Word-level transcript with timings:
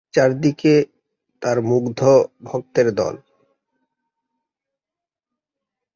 চারদিকে 0.13 0.73
তাঁর 1.41 1.57
মুগ্ধ 1.61 2.01
ভক্তের 2.43 2.87
দল। 2.95 3.15